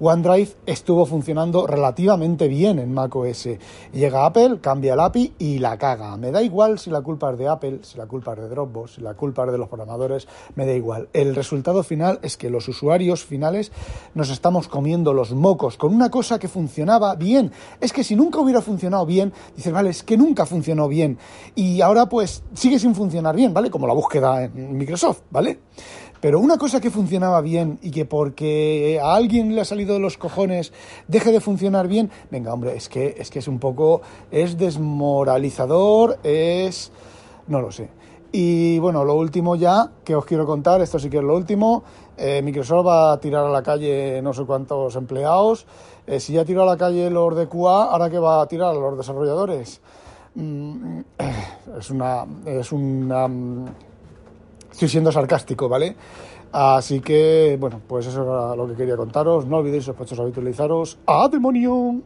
OneDrive 0.00 0.50
estuvo 0.66 1.06
funcionando 1.06 1.66
relativamente 1.66 2.46
bien 2.48 2.78
en 2.78 2.92
macOS. 2.92 3.48
Llega 3.92 4.26
Apple, 4.26 4.58
cambia 4.60 4.94
el 4.94 5.00
API 5.00 5.34
y 5.38 5.58
la 5.58 5.76
caga. 5.76 6.16
Me 6.16 6.30
da 6.30 6.42
igual 6.42 6.78
si 6.78 6.90
la 6.90 7.00
culpa 7.00 7.32
es 7.32 7.38
de 7.38 7.48
Apple, 7.48 7.80
si 7.82 7.98
la 7.98 8.06
culpa 8.06 8.34
es 8.34 8.40
de 8.40 8.48
Dropbox, 8.48 8.94
si 8.96 9.00
la 9.00 9.14
culpa 9.14 9.44
es 9.46 9.52
de 9.52 9.58
los 9.58 9.68
programadores, 9.68 10.28
me 10.54 10.66
da 10.66 10.72
igual. 10.72 11.08
El 11.12 11.34
resultado 11.34 11.82
final 11.82 12.20
es 12.22 12.36
que 12.36 12.50
los 12.50 12.68
usuarios 12.68 13.24
finales 13.24 13.72
nos 14.14 14.30
estamos 14.30 14.68
comiendo 14.68 15.12
los 15.12 15.32
mocos 15.32 15.76
con 15.76 15.94
una 15.94 16.10
cosa 16.10 16.38
que 16.38 16.46
funcionaba 16.58 17.14
bien. 17.14 17.52
Es 17.80 17.92
que 17.92 18.02
si 18.02 18.16
nunca 18.16 18.40
hubiera 18.40 18.60
funcionado 18.60 19.06
bien, 19.06 19.32
dices, 19.54 19.72
vale, 19.72 19.90
es 19.90 20.02
que 20.02 20.16
nunca 20.16 20.44
funcionó 20.44 20.88
bien. 20.88 21.16
Y 21.54 21.82
ahora 21.82 22.06
pues 22.06 22.42
sigue 22.52 22.80
sin 22.80 22.96
funcionar 22.96 23.36
bien, 23.36 23.54
¿vale? 23.54 23.70
Como 23.70 23.86
la 23.86 23.94
búsqueda 23.94 24.42
en 24.42 24.76
Microsoft, 24.76 25.20
¿vale? 25.30 25.60
Pero 26.20 26.40
una 26.40 26.58
cosa 26.58 26.80
que 26.80 26.90
funcionaba 26.90 27.40
bien 27.42 27.78
y 27.80 27.92
que 27.92 28.06
porque 28.06 28.98
a 29.00 29.14
alguien 29.14 29.54
le 29.54 29.60
ha 29.60 29.64
salido 29.64 29.94
de 29.94 30.00
los 30.00 30.18
cojones 30.18 30.72
deje 31.06 31.30
de 31.30 31.40
funcionar 31.40 31.86
bien, 31.86 32.10
venga, 32.28 32.52
hombre, 32.52 32.74
es 32.74 32.88
que 32.88 33.14
es 33.16 33.30
que 33.30 33.38
es 33.38 33.46
un 33.46 33.60
poco 33.60 34.00
es 34.32 34.58
desmoralizador, 34.58 36.18
es 36.24 36.90
no 37.46 37.60
lo 37.60 37.70
sé. 37.70 37.88
Y 38.32 38.80
bueno, 38.80 39.04
lo 39.04 39.14
último 39.14 39.54
ya 39.54 39.92
que 40.04 40.16
os 40.16 40.24
quiero 40.24 40.44
contar, 40.44 40.82
esto 40.82 40.98
sí 40.98 41.08
que 41.08 41.18
es 41.18 41.22
lo 41.22 41.36
último, 41.36 41.84
eh, 42.20 42.42
Microsoft 42.42 42.86
va 42.86 43.12
a 43.12 43.20
tirar 43.20 43.46
a 43.46 43.50
la 43.50 43.62
calle 43.62 44.20
no 44.22 44.32
sé 44.32 44.44
cuántos 44.44 44.96
empleados. 44.96 45.66
Eh, 46.08 46.20
si 46.20 46.32
ya 46.32 46.44
tiró 46.44 46.62
a 46.62 46.66
la 46.66 46.78
calle 46.78 47.10
los 47.10 47.36
de 47.36 47.46
QA, 47.46 47.84
ahora 47.84 48.08
que 48.08 48.18
va 48.18 48.40
a 48.40 48.48
tirar 48.48 48.70
a 48.70 48.72
los 48.72 48.96
desarrolladores. 48.96 49.80
Mm, 50.34 51.00
es 51.78 51.90
una 51.90 52.24
es 52.46 52.72
una 52.72 53.28
mm, 53.28 53.66
Estoy 54.78 54.88
siendo 54.88 55.10
sarcástico, 55.10 55.68
¿vale? 55.68 55.96
Así 56.52 57.00
que, 57.00 57.56
bueno, 57.58 57.80
pues 57.84 58.06
eso 58.06 58.22
era 58.22 58.54
lo 58.54 58.68
que 58.68 58.74
quería 58.74 58.96
contaros. 58.96 59.44
No 59.44 59.56
olvidéis, 59.56 59.84
sospechosos, 59.84 60.20
habitualizaros. 60.20 60.98
¡A 61.04 61.28
demonio! 61.28 62.00